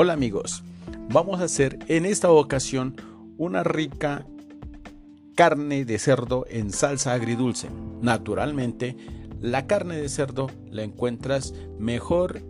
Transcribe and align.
Hola 0.00 0.12
amigos, 0.12 0.62
vamos 1.08 1.40
a 1.40 1.44
hacer 1.46 1.80
en 1.88 2.06
esta 2.06 2.30
ocasión 2.30 2.94
una 3.36 3.64
rica 3.64 4.28
carne 5.34 5.84
de 5.84 5.98
cerdo 5.98 6.46
en 6.48 6.70
salsa 6.70 7.14
agridulce. 7.14 7.68
Naturalmente, 8.00 8.96
la 9.40 9.66
carne 9.66 9.96
de 9.96 10.08
cerdo 10.08 10.52
la 10.70 10.84
encuentras 10.84 11.52
mejor 11.80 12.42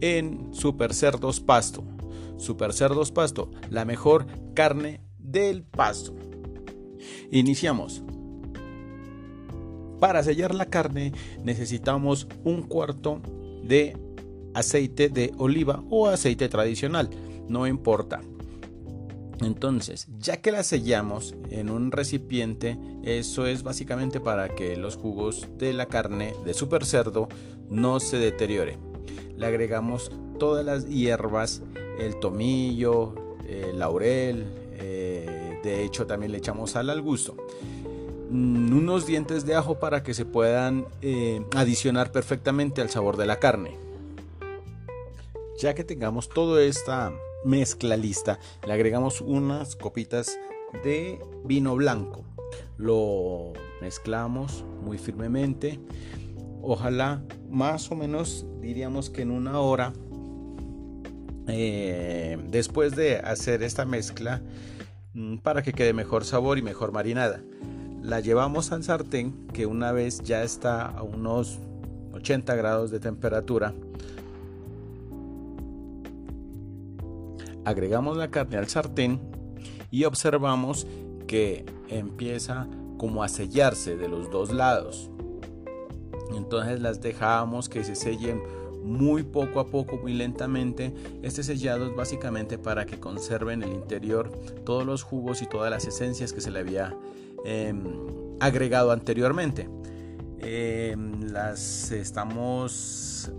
en 0.00 0.54
Super 0.54 0.94
Cerdos 0.94 1.40
Pasto. 1.40 1.84
Super 2.38 2.72
Cerdos 2.72 3.12
Pasto, 3.12 3.50
la 3.68 3.84
mejor 3.84 4.24
carne 4.54 5.02
del 5.18 5.64
pasto. 5.64 6.14
Iniciamos. 7.30 8.02
Para 10.00 10.22
sellar 10.22 10.54
la 10.54 10.64
carne 10.64 11.12
necesitamos 11.44 12.26
un 12.42 12.62
cuarto 12.62 13.20
de 13.62 13.98
aceite 14.54 15.08
de 15.08 15.32
oliva 15.38 15.82
o 15.90 16.08
aceite 16.08 16.48
tradicional, 16.48 17.10
no 17.48 17.66
importa. 17.66 18.20
Entonces, 19.42 20.06
ya 20.18 20.36
que 20.38 20.52
la 20.52 20.62
sellamos 20.62 21.34
en 21.50 21.70
un 21.70 21.92
recipiente, 21.92 22.78
eso 23.02 23.46
es 23.46 23.62
básicamente 23.62 24.20
para 24.20 24.54
que 24.54 24.76
los 24.76 24.96
jugos 24.96 25.48
de 25.56 25.72
la 25.72 25.86
carne 25.86 26.34
de 26.44 26.52
super 26.52 26.84
cerdo 26.84 27.28
no 27.70 28.00
se 28.00 28.18
deteriore. 28.18 28.76
Le 29.36 29.46
agregamos 29.46 30.12
todas 30.38 30.64
las 30.64 30.86
hierbas, 30.86 31.62
el 31.98 32.18
tomillo, 32.20 33.14
el 33.48 33.78
laurel, 33.78 34.46
eh, 34.74 35.58
de 35.62 35.84
hecho 35.84 36.06
también 36.06 36.32
le 36.32 36.38
echamos 36.38 36.72
sal 36.72 36.90
al 36.90 37.00
gusto. 37.00 37.36
Mm, 38.30 38.76
unos 38.76 39.06
dientes 39.06 39.44
de 39.46 39.54
ajo 39.54 39.80
para 39.80 40.02
que 40.02 40.14
se 40.14 40.24
puedan 40.24 40.86
eh, 41.02 41.44
adicionar 41.56 42.12
perfectamente 42.12 42.80
al 42.80 42.90
sabor 42.90 43.16
de 43.16 43.26
la 43.26 43.38
carne. 43.38 43.89
Ya 45.60 45.74
que 45.74 45.84
tengamos 45.84 46.30
toda 46.30 46.62
esta 46.62 47.12
mezcla 47.44 47.94
lista, 47.94 48.38
le 48.66 48.72
agregamos 48.72 49.20
unas 49.20 49.76
copitas 49.76 50.40
de 50.82 51.20
vino 51.44 51.76
blanco. 51.76 52.24
Lo 52.78 53.52
mezclamos 53.82 54.64
muy 54.82 54.96
firmemente. 54.96 55.78
Ojalá 56.62 57.22
más 57.50 57.90
o 57.90 57.94
menos 57.94 58.46
diríamos 58.62 59.10
que 59.10 59.20
en 59.20 59.30
una 59.30 59.60
hora 59.60 59.92
eh, 61.46 62.38
después 62.48 62.96
de 62.96 63.18
hacer 63.18 63.62
esta 63.62 63.84
mezcla 63.84 64.40
mm, 65.12 65.36
para 65.38 65.62
que 65.62 65.74
quede 65.74 65.92
mejor 65.92 66.24
sabor 66.24 66.56
y 66.56 66.62
mejor 66.62 66.90
marinada. 66.90 67.42
La 68.00 68.20
llevamos 68.20 68.72
al 68.72 68.82
sartén 68.82 69.46
que 69.48 69.66
una 69.66 69.92
vez 69.92 70.22
ya 70.22 70.42
está 70.42 70.86
a 70.86 71.02
unos 71.02 71.58
80 72.14 72.54
grados 72.54 72.90
de 72.90 72.98
temperatura 72.98 73.74
agregamos 77.64 78.16
la 78.16 78.30
carne 78.30 78.56
al 78.56 78.68
sartén 78.68 79.20
y 79.90 80.04
observamos 80.04 80.86
que 81.26 81.64
empieza 81.88 82.68
como 82.98 83.22
a 83.22 83.28
sellarse 83.28 83.96
de 83.96 84.08
los 84.08 84.30
dos 84.30 84.52
lados. 84.52 85.10
Entonces 86.36 86.80
las 86.80 87.00
dejamos 87.00 87.68
que 87.68 87.82
se 87.84 87.94
sellen 87.94 88.42
muy 88.82 89.22
poco 89.22 89.60
a 89.60 89.66
poco, 89.66 89.96
muy 89.98 90.12
lentamente. 90.12 90.92
Este 91.22 91.42
sellado 91.42 91.86
es 91.86 91.96
básicamente 91.96 92.58
para 92.58 92.86
que 92.86 92.98
conserven 92.98 93.62
el 93.62 93.72
interior 93.72 94.30
todos 94.64 94.86
los 94.86 95.02
jugos 95.02 95.42
y 95.42 95.46
todas 95.46 95.70
las 95.70 95.86
esencias 95.86 96.32
que 96.32 96.40
se 96.40 96.50
le 96.50 96.60
había 96.60 96.96
em, 97.44 97.82
agregado 98.40 98.90
anteriormente. 98.90 99.68
Em, 100.38 101.30
las 101.30 101.92
estamos 101.92 103.30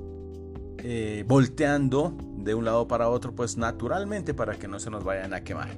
eh, 0.77 1.23
volteando 1.27 2.15
de 2.43 2.55
un 2.55 2.65
lado 2.65 2.87
para 2.87 3.09
otro, 3.09 3.33
pues 3.33 3.57
naturalmente 3.57 4.33
para 4.33 4.57
que 4.57 4.67
no 4.67 4.79
se 4.79 4.89
nos 4.89 5.03
vayan 5.03 5.33
a 5.33 5.43
quemar. 5.43 5.69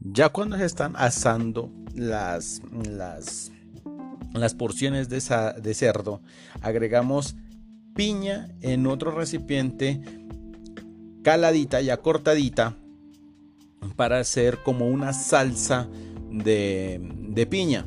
Ya 0.00 0.30
cuando 0.30 0.56
se 0.56 0.64
están 0.64 0.94
asando 0.96 1.70
las, 1.94 2.60
las, 2.72 3.52
las 4.34 4.54
porciones 4.54 5.08
de, 5.08 5.20
cerdo, 5.74 6.20
agregamos 6.60 7.36
piña 7.94 8.48
en 8.60 8.86
otro 8.86 9.12
recipiente, 9.12 10.00
caladita 11.22 11.80
y 11.82 11.90
acortadita, 11.90 12.76
para 13.96 14.18
hacer 14.18 14.62
como 14.62 14.88
una 14.88 15.12
salsa 15.12 15.88
de, 16.30 17.00
de 17.28 17.46
piña. 17.46 17.86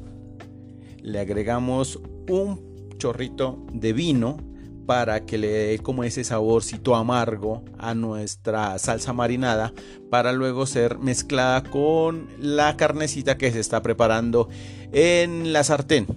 Le 1.01 1.19
agregamos 1.19 1.99
un 2.29 2.95
chorrito 2.97 3.65
de 3.73 3.93
vino 3.93 4.37
para 4.85 5.25
que 5.25 5.37
le 5.37 5.47
dé 5.47 5.79
como 5.79 6.03
ese 6.03 6.23
saborcito 6.23 6.95
amargo 6.95 7.63
a 7.77 7.93
nuestra 7.93 8.77
salsa 8.77 9.13
marinada 9.13 9.73
para 10.09 10.33
luego 10.33 10.65
ser 10.65 10.99
mezclada 10.99 11.63
con 11.63 12.27
la 12.39 12.77
carnecita 12.77 13.37
que 13.37 13.51
se 13.51 13.59
está 13.59 13.81
preparando 13.81 14.49
en 14.91 15.53
la 15.53 15.63
sartén. 15.63 16.07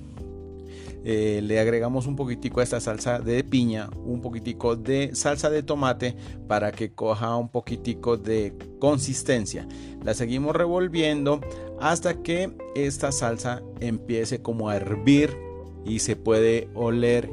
Eh, 1.04 1.40
le 1.42 1.58
agregamos 1.58 2.06
un 2.06 2.16
poquitico 2.16 2.60
a 2.60 2.64
esta 2.64 2.80
salsa 2.80 3.18
de 3.18 3.42
piña, 3.44 3.88
un 4.04 4.20
poquitico 4.20 4.76
de 4.76 5.14
salsa 5.14 5.48
de 5.48 5.62
tomate 5.62 6.16
para 6.46 6.72
que 6.72 6.92
coja 6.92 7.34
un 7.36 7.48
poquitico 7.48 8.16
de 8.16 8.52
consistencia. 8.78 9.66
La 10.04 10.12
seguimos 10.12 10.54
revolviendo 10.54 11.40
hasta 11.80 12.22
que 12.22 12.50
esta 12.74 13.12
salsa 13.12 13.62
empiece 13.80 14.42
como 14.42 14.68
a 14.68 14.76
hervir 14.76 15.34
y 15.86 16.00
se 16.00 16.16
puede 16.16 16.68
oler 16.74 17.30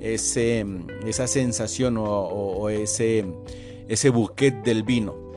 ese, 0.00 0.64
esa 1.06 1.26
sensación 1.26 1.96
o, 1.98 2.68
ese, 2.68 3.24
ese 3.88 4.10
buquet 4.10 4.62
del 4.62 4.82
vino. 4.82 5.28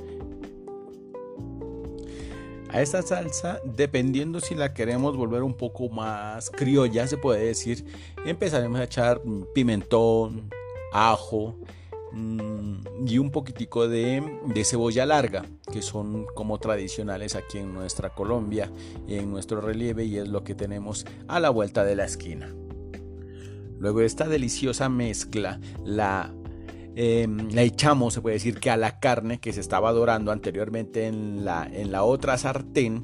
A 2.70 2.82
esta 2.82 3.02
salsa, 3.02 3.60
dependiendo 3.66 4.40
si 4.40 4.56
la 4.56 4.74
queremos 4.74 5.18
volver 5.18 5.44
un 5.44 5.54
poco 5.54 5.90
más 5.90 6.50
criolla, 6.50 7.06
se 7.06 7.18
puede 7.18 7.46
decir, 7.46 7.86
empezaremos 8.26 8.80
a 8.80 8.86
echar 8.86 9.22
pimentón, 9.54 10.50
ajo 10.94 11.58
mm, 12.14 13.08
y 13.08 13.18
un 13.18 13.30
poquitico 13.30 13.90
de, 13.90 14.24
de, 14.46 14.64
cebolla 14.64 15.06
larga, 15.06 15.46
que 15.70 15.82
son 15.82 16.26
como 16.34 16.60
tradicionales 16.60 17.36
aquí 17.36 17.58
en 17.58 17.74
nuestra 17.74 18.12
Colombia, 18.12 18.72
en 19.06 19.30
nuestro 19.32 19.60
relieve 19.60 20.06
y 20.06 20.18
es 20.18 20.30
lo 20.30 20.46
que 20.46 20.56
tenemos 20.56 21.06
a 21.28 21.42
la 21.42 21.50
vuelta 21.50 21.84
de 21.84 21.96
la 21.98 22.06
esquina. 22.06 22.56
Luego 23.82 24.02
esta 24.02 24.28
deliciosa 24.28 24.90
mezcla 24.90 25.60
la, 25.84 26.32
em, 26.96 27.50
la 27.50 27.64
echamos, 27.64 28.14
se 28.14 28.22
puede 28.22 28.36
decir 28.36 28.60
que 28.60 28.70
a 28.70 28.78
la 28.78 29.00
carne 29.00 29.40
que 29.40 29.54
se 29.54 29.60
estaba 29.60 29.92
dorando 29.92 30.32
anteriormente 30.32 31.08
en 31.08 31.44
la, 31.44 31.68
en 31.68 31.92
la 31.92 32.04
otra 32.04 32.38
sartén. 32.38 33.04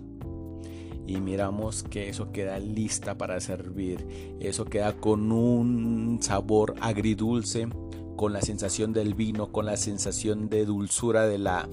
Y 1.08 1.20
miramos 1.20 1.82
que 1.82 2.10
eso 2.10 2.32
queda 2.32 2.60
lista 2.60 3.18
para 3.18 3.40
servir. 3.40 4.06
Eso 4.40 4.66
queda 4.66 4.94
con 4.94 5.32
un 5.32 6.20
sabor 6.22 6.76
agridulce, 6.80 7.68
con 8.16 8.32
la 8.32 8.42
sensación 8.42 8.94
del 8.94 9.16
vino, 9.16 9.52
con 9.52 9.66
la 9.66 9.78
sensación 9.78 10.48
de 10.48 10.66
dulzura 10.66 11.26
de 11.26 11.40
la, 11.40 11.68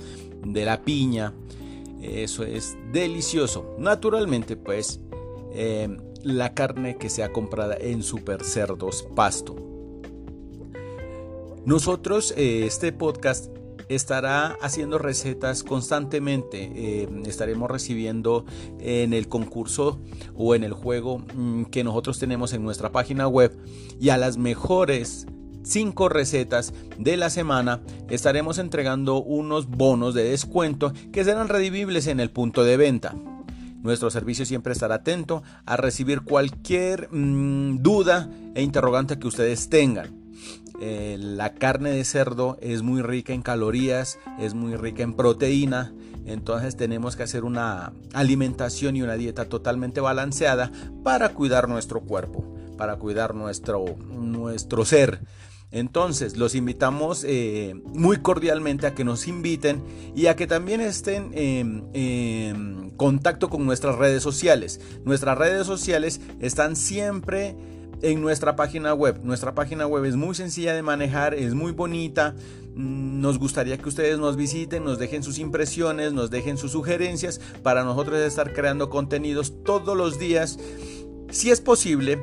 de 0.47 0.65
la 0.65 0.81
piña. 0.81 1.35
Eso 2.01 2.43
es 2.43 2.79
delicioso. 2.91 3.77
Naturalmente, 3.79 4.57
pues, 4.57 5.01
em, 5.53 5.99
la 6.25 6.55
carne 6.55 6.97
que 6.97 7.11
sea 7.11 7.33
comprada 7.33 7.77
en 7.79 8.03
Super 8.03 8.43
Cerdos 8.43 9.07
Pasto. 9.15 9.55
Nosotros, 11.65 12.35
eh, 12.37 12.65
este 12.67 12.93
podcast 12.93 13.55
estará 13.89 14.57
haciendo 14.61 14.99
recetas 14.99 15.63
constantemente. 15.63 16.73
Eh, 16.75 17.09
estaremos 17.27 17.71
recibiendo 17.71 18.45
en 18.81 19.13
el 19.13 19.29
concurso 19.29 20.01
o 20.35 20.55
en 20.55 20.65
el 20.65 20.73
juego 20.73 21.19
mm, 21.19 21.65
que 21.65 21.85
nosotros 21.85 22.19
tenemos 22.19 22.53
en 22.53 22.65
nuestra 22.65 22.93
página 22.93 23.29
web 23.29 23.57
y 24.01 24.09
a 24.09 24.17
las 24.17 24.37
mejores 24.37 25.27
5 25.63 26.09
recetas 26.09 26.75
de 26.99 27.17
la 27.17 27.31
semana 27.31 27.81
estaremos 28.11 28.59
entregando 28.59 29.23
unos 29.23 29.67
bonos 29.67 30.15
de 30.15 30.25
descuento 30.25 30.93
que 31.13 31.25
serán 31.25 31.49
redivibles 31.49 32.07
en 32.07 32.21
el 32.21 32.31
punto 32.31 32.65
de 32.65 32.77
venta. 32.77 33.15
Nuestro 33.85 34.11
servicio 34.11 34.47
siempre 34.47 34.73
estará 34.73 34.97
atento 34.97 35.43
a 35.67 35.77
recibir 35.77 36.23
cualquier 36.23 37.11
mm, 37.13 37.83
duda 37.83 38.31
e 38.55 38.63
interrogante 38.63 39.19
que 39.19 39.29
ustedes 39.29 39.69
tengan. 39.69 40.25
Eh, 40.81 41.17
la 41.21 41.53
carne 41.53 41.91
de 41.91 42.03
cerdo 42.05 42.57
es 42.63 42.81
muy 42.81 43.03
rica 43.03 43.35
en 43.35 43.43
calorías, 43.43 44.19
es 44.41 44.55
muy 44.55 44.75
rica 44.77 45.03
en 45.03 45.13
proteína, 45.13 45.93
entonces 46.25 46.77
tenemos 46.77 47.15
que 47.15 47.25
hacer 47.25 47.45
una 47.45 47.93
alimentación 48.15 48.97
y 48.97 49.03
una 49.03 49.17
dieta 49.17 49.51
totalmente 49.51 50.01
balanceada 50.01 50.73
para 51.03 51.35
cuidar 51.35 51.69
nuestro 51.69 52.01
cuerpo, 52.01 52.57
para 52.79 52.97
cuidar 52.97 53.35
nuestro, 53.35 53.85
nuestro 54.09 54.87
ser. 54.87 55.21
Entonces, 55.71 56.39
los 56.39 56.55
invitamos 56.55 57.23
eh, 57.29 57.75
muy 57.93 58.19
cordialmente 58.19 58.87
a 58.87 58.95
que 58.95 59.05
nos 59.05 59.29
inviten 59.29 59.83
y 60.15 60.27
a 60.27 60.37
que 60.37 60.47
también 60.47 60.81
estén 60.81 61.33
en 61.35 62.84
contacto 62.97 63.49
con 63.49 63.65
nuestras 63.67 63.97
redes 63.97 64.23
sociales. 64.23 64.81
Nuestras 65.05 65.37
redes 65.39 65.67
sociales 65.67 66.21
están 66.41 66.77
siempre 66.77 67.57
en 68.03 68.21
nuestra 68.21 68.57
página 68.57 68.95
web. 68.95 69.21
Nuestra 69.23 69.55
página 69.55 69.87
web 69.87 70.05
es 70.05 70.17
muy 70.17 70.35
sencilla 70.35 70.75
de 70.75 70.83
manejar, 70.83 71.35
es 71.35 71.55
muy 71.55 71.73
bonita. 71.73 72.35
mm, 72.75 73.21
nos 73.21 73.39
gustaría 73.39 73.79
que 73.79 73.89
ustedes 73.89 74.19
nos 74.19 74.37
visiten, 74.37 74.85
nos 74.85 74.99
dejen 74.99 75.23
sus 75.23 75.39
impresiones, 75.39 76.13
nos 76.13 76.31
dejen 76.31 76.59
sus 76.59 76.73
sugerencias 76.73 77.41
para 77.63 77.85
nosotros 77.85 78.19
estar 78.19 78.53
creando 78.53 78.91
contenidos 78.91 79.63
todos 79.65 79.97
los 79.97 80.19
días, 80.19 80.59
si 81.31 81.51
es 81.51 81.61
posible, 81.61 82.21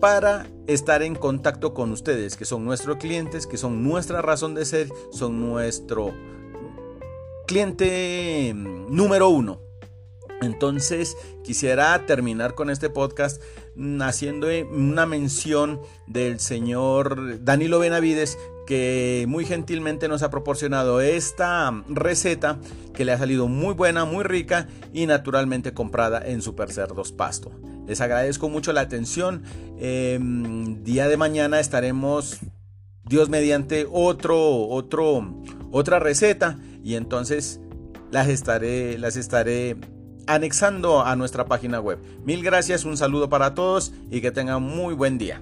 para 0.00 0.48
estar 0.66 1.02
en 1.02 1.14
contacto 1.14 1.72
con 1.72 1.92
ustedes, 1.92 2.36
que 2.36 2.44
son 2.44 2.64
nuestros 2.64 2.96
clientes, 2.96 3.46
que 3.46 3.56
son 3.56 3.84
nuestra 3.84 4.20
razón 4.20 4.54
de 4.54 4.64
ser, 4.64 4.88
son 5.12 5.40
nuestro 5.40 6.12
cliente 7.46 8.52
mm, 8.54 8.94
número 8.94 9.28
uno. 9.28 9.71
Entonces 10.42 11.16
quisiera 11.44 12.06
terminar 12.06 12.54
con 12.54 12.70
este 12.70 12.90
podcast 12.90 13.40
haciendo 14.00 14.48
una 14.70 15.06
mención 15.06 15.80
del 16.06 16.40
señor 16.40 17.42
Danilo 17.42 17.78
Benavides 17.78 18.38
que 18.66 19.24
muy 19.28 19.44
gentilmente 19.44 20.08
nos 20.08 20.22
ha 20.22 20.30
proporcionado 20.30 21.00
esta 21.00 21.82
receta 21.88 22.58
que 22.94 23.04
le 23.04 23.12
ha 23.12 23.18
salido 23.18 23.48
muy 23.48 23.74
buena, 23.74 24.04
muy 24.04 24.24
rica 24.24 24.68
y 24.92 25.06
naturalmente 25.06 25.74
comprada 25.74 26.22
en 26.24 26.42
Super 26.42 26.70
Cerdos 26.70 27.12
Pasto. 27.12 27.50
Les 27.86 28.00
agradezco 28.00 28.48
mucho 28.48 28.72
la 28.72 28.82
atención. 28.82 29.42
Em, 29.78 30.82
día 30.84 31.08
de 31.08 31.16
mañana 31.16 31.58
estaremos, 31.58 32.38
Dios 33.04 33.28
mediante, 33.28 33.86
otro, 33.90 34.68
otro, 34.68 35.42
otra 35.72 35.98
receta 35.98 36.58
y 36.84 36.94
entonces 36.94 37.60
las 38.10 38.28
estaré, 38.28 38.98
las 38.98 39.16
estaré 39.16 39.76
anexando 40.26 41.04
a 41.04 41.16
nuestra 41.16 41.46
página 41.46 41.80
web. 41.80 41.98
Mil 42.24 42.42
gracias, 42.42 42.84
un 42.84 42.96
saludo 42.96 43.28
para 43.28 43.54
todos 43.54 43.92
y 44.10 44.20
que 44.20 44.30
tengan 44.30 44.62
muy 44.62 44.94
buen 44.94 45.18
día. 45.18 45.40